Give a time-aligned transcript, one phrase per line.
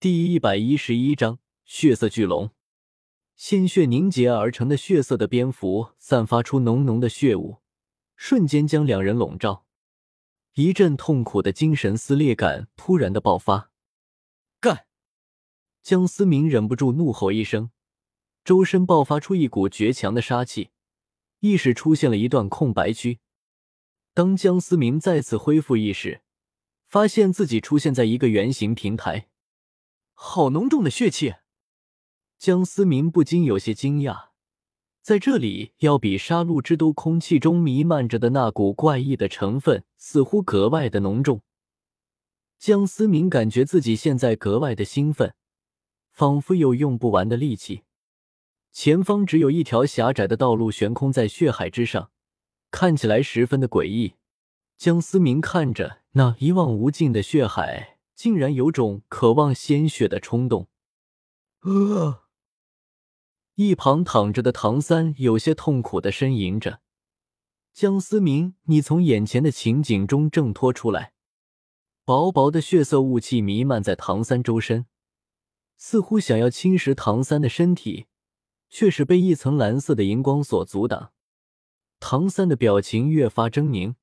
[0.00, 2.52] 第一百一十一章血色巨龙，
[3.34, 7.56] 鲜血凝结而成的血色的蝙蝠散发出浓浓的血雾，
[8.14, 9.66] 瞬间将两人笼罩。
[10.54, 13.72] 一阵痛苦的精神撕裂感突然的爆发，
[14.60, 14.86] 干！
[15.82, 17.72] 江思明忍不住怒吼一声，
[18.44, 20.70] 周身爆发出一股绝强的杀气，
[21.40, 23.18] 意识出现了一段空白区。
[24.14, 26.22] 当江思明再次恢复意识，
[26.86, 29.26] 发现自己出现在一个圆形平台。
[30.20, 31.36] 好浓重的血气，
[32.38, 34.30] 江思明不禁有些惊讶。
[35.00, 41.42] 在这里，要比杀戮之都空气中弥漫着的那股怪异的成分似乎格外的浓重。
[42.58, 45.34] 江思明感觉自己现在格外的兴奋，
[46.10, 47.84] 仿佛有用不完的力气。
[48.72, 52.10] 前方只有一条狭窄的道路悬空在血海之上，
[52.72, 54.14] 看起来十分的诡异。
[54.76, 57.97] 江思明看着那一望无尽的血海。
[58.18, 60.66] 竟然有种渴望鲜血的冲动。
[61.60, 62.24] 呃，
[63.54, 66.80] 一旁躺着的唐三有些痛苦的呻吟着。
[67.72, 71.12] 江思明，你从眼前的情景中挣脱出来。
[72.04, 74.86] 薄薄的血色雾气弥漫在唐三周身，
[75.76, 78.06] 似乎想要侵蚀唐三的身体，
[78.68, 81.12] 却是被一层蓝色的荧光所阻挡。
[82.00, 83.94] 唐三的表情越发狰狞，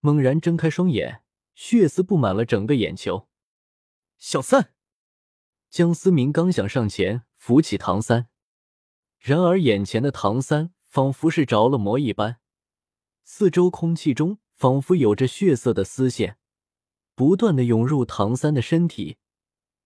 [0.00, 1.22] 猛然睁开双眼，
[1.54, 3.28] 血丝布满了整个眼球。
[4.22, 4.74] 小三，
[5.70, 8.28] 江思明刚想上前扶起唐三，
[9.18, 12.38] 然而眼前的唐三仿佛是着了魔一般，
[13.24, 16.36] 四周空气中仿佛有着血色的丝线，
[17.14, 19.16] 不断的涌入唐三的身体。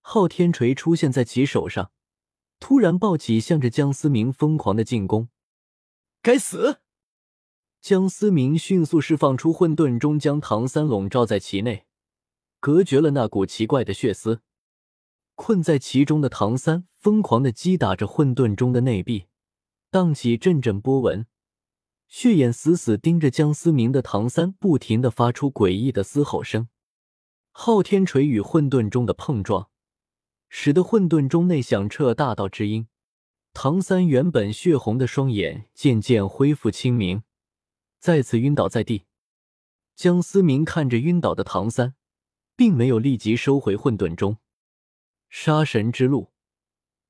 [0.00, 1.92] 昊天锤出现在其手上，
[2.58, 5.28] 突然抱起，向着江思明疯狂的进攻。
[6.20, 6.80] 该死！
[7.80, 11.85] 江思明迅速释放出混沌钟，将唐三笼罩在其内。
[12.60, 14.40] 隔绝了那股奇怪的血丝，
[15.34, 19.26] 困在其中的唐三疯狂的击打着混沌中的内壁，
[19.90, 21.26] 荡起阵阵波纹。
[22.08, 26.68] 血眼死死盯着江思明的唐三，不停的发出诡异的嘶吼声。
[27.50, 29.70] 昊天锤与混沌中的碰撞，
[30.48, 32.88] 使得混沌中内响彻大道之音。
[33.52, 37.22] 唐三原本血红的双眼渐渐恢复清明，
[37.98, 39.06] 再次晕倒在地。
[39.94, 41.94] 江思明看着晕倒的唐三。
[42.56, 44.38] 并没有立即收回混沌钟。
[45.28, 46.32] 杀神之路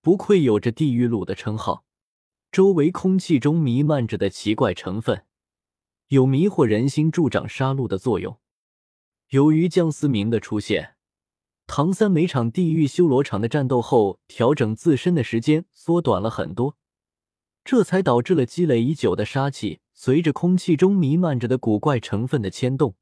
[0.00, 1.84] 不愧有着地狱路的称号，
[2.50, 5.24] 周围空气中弥漫着的奇怪成分，
[6.08, 8.38] 有迷惑人心、助长杀戮的作用。
[9.30, 10.94] 由于江思明的出现，
[11.66, 16.76] 唐三每场地狱修罗场的战斗后，调整自身的时间缩短了很多，
[17.64, 22.94] 这才导致了积累已久的杀气随着空气中弥漫着的古怪成分的牵动，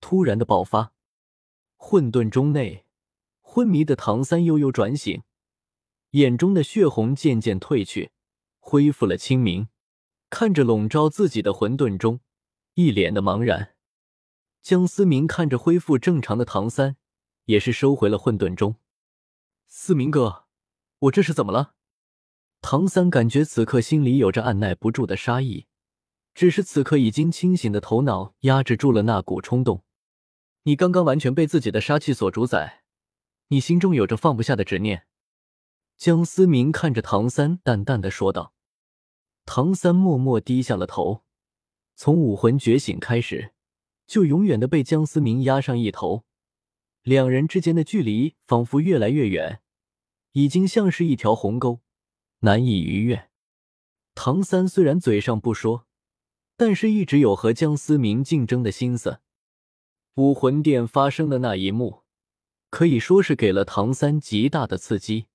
[0.00, 0.92] 突然的爆发。
[1.80, 2.84] 混沌中内，
[3.40, 5.22] 昏迷的唐三悠悠转醒，
[6.10, 8.10] 眼中的血红渐渐褪去，
[8.58, 9.68] 恢复了清明。
[10.28, 12.20] 看着笼罩自己的混沌钟，
[12.74, 13.74] 一脸的茫然。
[14.60, 16.96] 江思明看着恢复正常的唐三，
[17.44, 18.74] 也是收回了混沌钟。
[19.66, 20.44] 思明哥，
[20.98, 21.74] 我这是怎么了？
[22.60, 25.66] 唐三感觉此刻心里有着按耐不住的杀意，
[26.34, 29.84] 只是此刻已经清醒的头脑压制住了那股冲动。
[30.68, 32.82] 你刚刚完全被自己的杀气所主宰，
[33.46, 35.06] 你心中有着放不下的执念。
[35.96, 38.52] 江思明看着唐三，淡淡的说道。
[39.46, 41.24] 唐三默默低下了头。
[41.96, 43.54] 从武魂觉醒开始，
[44.06, 46.26] 就永远的被江思明压上一头，
[47.02, 49.62] 两人之间的距离仿佛越来越远，
[50.32, 51.80] 已经像是一条鸿沟，
[52.40, 53.30] 难以逾越。
[54.14, 55.86] 唐三虽然嘴上不说，
[56.58, 59.20] 但是一直有和江思明竞争的心思。
[60.18, 62.02] 武魂殿发生的那一幕，
[62.70, 65.28] 可以说是给了唐三极大的刺激。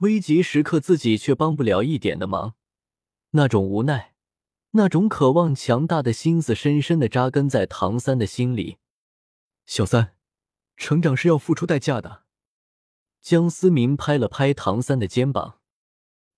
[0.00, 2.54] 危急时刻，自己却帮不了一点的忙，
[3.30, 4.12] 那种无奈，
[4.72, 8.76] 那种渴望强大的心思，深深的扎根在唐三的心里。
[9.64, 10.12] 小三，
[10.76, 12.24] 成长是要付出代价的。
[13.22, 15.60] 江思明拍了拍唐三的肩膀，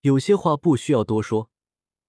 [0.03, 1.51] 有些话不需要多说。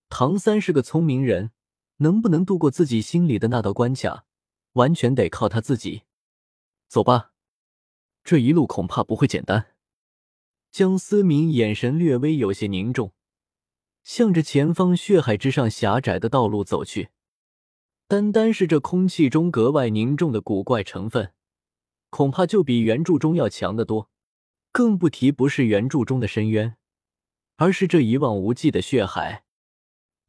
[0.10, 1.50] 唐三是个聪明人，
[1.98, 4.26] 能不能度过自己心里的那道关卡？
[4.74, 6.04] 完全得靠他自己，
[6.88, 7.34] 走吧，
[8.24, 9.76] 这一路恐怕不会简单。
[10.72, 13.14] 江思明眼神略微有些凝重，
[14.04, 17.10] 向着前方血海之上狭窄的道路走去。
[18.08, 21.34] 单单是这空气中格外凝重的古怪成分，
[22.10, 24.10] 恐怕就比原著中要强得多。
[24.72, 26.78] 更不提不是原著中的深渊，
[27.58, 29.44] 而是这一望无际的血海。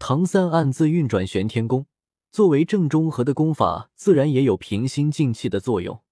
[0.00, 1.86] 唐三暗自运转玄天功。
[2.32, 6.02] 作为正中和的功法，自然也有平心静气的作用。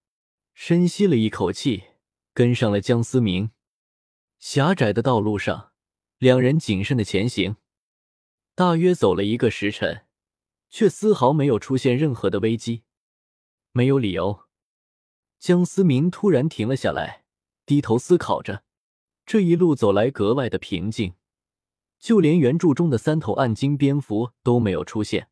[0.52, 1.84] 深吸了一口气，
[2.34, 3.52] 跟上了江思明。
[4.38, 5.72] 狭窄的道路上，
[6.18, 7.56] 两人谨慎的前行，
[8.54, 10.04] 大约走了一个时辰，
[10.68, 12.82] 却丝毫没有出现任何的危机。
[13.72, 14.40] 没有理由。
[15.38, 17.24] 江思明突然停了下来，
[17.64, 18.62] 低头思考着。
[19.24, 21.14] 这一路走来格外的平静，
[21.98, 25.28] 就连原著中的三头暗金蝙蝠都没有出现。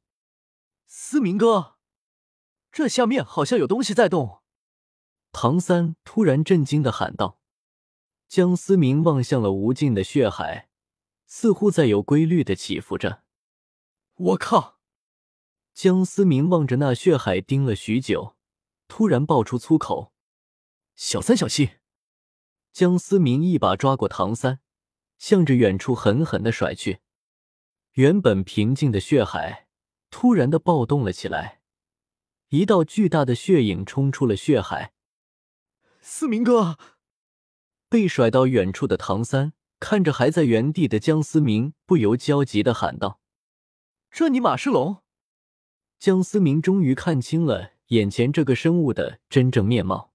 [0.90, 1.76] 思明哥，
[2.72, 4.42] 这下面好像有东西在动。
[5.32, 7.42] 唐三突然震惊的喊道。
[8.26, 10.70] 江思明望向了无尽的血海，
[11.26, 13.22] 似乎在有规律的起伏着。
[14.14, 14.78] 我靠！
[15.74, 18.36] 江思明望着那血海盯了许久，
[18.88, 20.14] 突然爆出粗口
[20.96, 21.68] ：“小三小心！”
[22.72, 24.60] 江思明一把抓过唐三，
[25.18, 27.00] 向着远处狠狠的甩去。
[27.92, 29.67] 原本平静的血海
[30.10, 31.60] 突然的暴动了起来，
[32.48, 34.92] 一道巨大的血影冲出了血海。
[36.00, 36.78] 思明哥，
[37.88, 43.20] 被甩到远处的唐三看着还在原地的江思明，不由焦急的喊道
[44.10, 45.02] ：“这尼玛是龙！”
[45.98, 50.14] 江思明终于看清了眼前这个生物的真正面貌。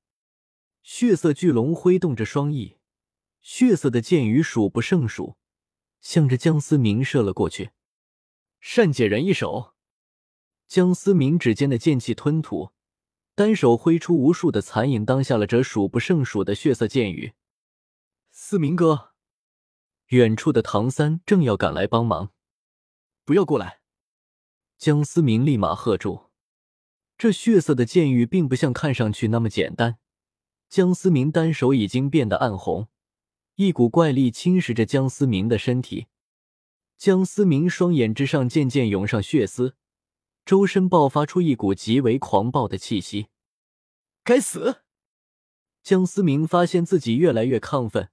[0.82, 2.78] 血色巨龙挥动着双翼，
[3.42, 5.38] 血色的箭雨数不胜数，
[6.02, 7.72] 向着江思明射了过去。
[8.60, 9.73] 善解人意手，
[10.74, 12.72] 江思明指尖的剑气吞吐，
[13.36, 17.34] 单手挥出无数的残影，当下了这数不胜数的血色剑雨。
[18.32, 19.12] 思明哥，
[20.08, 22.32] 远处的唐三正要赶来帮忙，
[23.24, 23.82] 不要过来！
[24.80, 26.32] 江思明立马喝住。
[27.20, 30.00] 这血色的剑雨并不像看上去那么简单。
[30.70, 32.88] 江思明单手已经变得暗红，
[33.58, 36.08] 一股怪力侵蚀着江思明的身体。
[36.98, 39.76] 江思明双眼之上渐渐涌上血丝，
[40.46, 43.28] 周身爆发出一股极为狂暴的气息。
[44.24, 44.82] 该死！
[45.82, 48.10] 江思明发现自己越来越亢奋，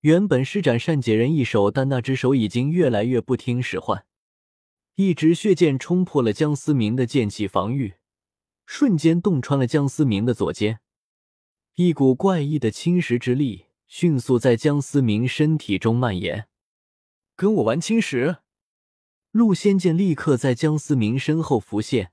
[0.00, 4.06] 原本施展善解人意手，但那只手已经越来越不听使唤。
[4.94, 7.94] 一直血剑冲破了江思明的剑气防御，
[8.64, 10.80] 瞬间洞穿了江思明的左肩。
[11.74, 16.48] 一股怪异的侵蚀之力迅速在江思明身体中蔓延。
[17.34, 18.38] 跟我玩侵蚀！
[19.34, 22.12] 陆仙剑立刻在江思明身后浮现，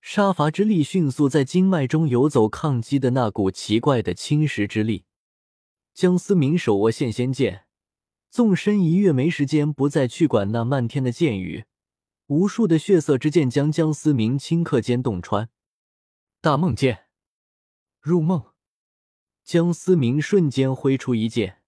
[0.00, 5.04] 杀伐之力迅速在经脉中游走，抗击的那股奇怪的侵蚀之力。
[5.92, 7.64] 江思明手握现仙剑，
[8.30, 11.64] 纵身一跃，没时间不再去管那漫天的剑雨，
[12.28, 15.50] 无数的血色之剑将江思明顷刻间洞穿。
[16.40, 17.06] 大梦剑，
[18.00, 18.52] 入梦。
[19.42, 21.62] 江思明瞬间挥出一剑，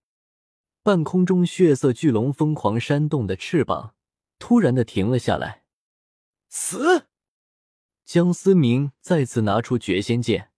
[0.84, 3.95] 半空中血色巨龙疯狂扇动的翅膀
[4.38, 5.64] 突然的停了下来。
[6.48, 7.06] 死！
[8.04, 10.52] 江思明再次拿出绝仙剑，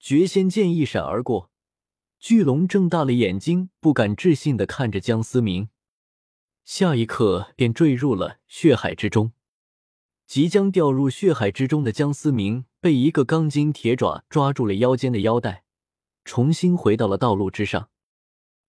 [0.00, 1.50] 绝仙剑一闪而过，
[2.18, 5.68] 巨龙睁大了眼睛，不敢置信的看着江思明，
[6.64, 9.32] 下一刻便坠入了血海之中。
[10.26, 15.64] 即将掉入血海之中的江思明被一个钢筋铁爪抓住了腰间的腰带。
[16.24, 17.90] 重新回到了道路之上，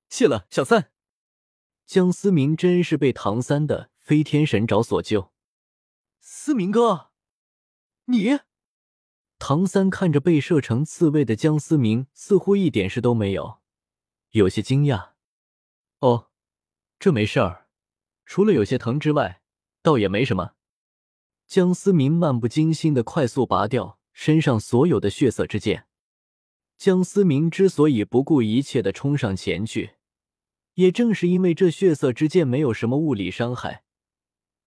[0.07, 0.91] 谢了，小三。
[1.88, 5.33] 江思明真是被唐三的飞天神爪所救。
[6.21, 7.09] 思明哥，
[8.06, 8.39] 你……
[9.38, 13.59] 唐三看着被射成刺猬的江思明，似乎一点事都没有，
[14.30, 15.09] 有些惊讶。
[16.00, 16.30] 哦，
[16.97, 17.68] 这没事儿，
[18.26, 19.42] 除了有些疼之外，
[19.81, 20.54] 倒也没什么。
[21.45, 25.85] 江思明漫不经心的快速拔掉身上所有的血色之剑。
[26.78, 29.95] 江思明之所以不顾一切的冲上前去，
[30.76, 33.83] 也正是因为这血色之剑没有什么物理伤害，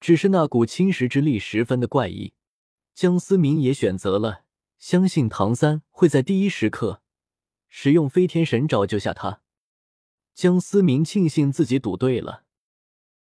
[0.00, 2.32] 只是那股侵蚀之力十分的怪异。
[2.94, 4.44] 江思明也选择了
[4.78, 7.02] 相信唐三会在第一时刻
[7.68, 9.42] 使用飞天神爪救下他。
[10.34, 12.44] 江思明庆幸自己赌对了，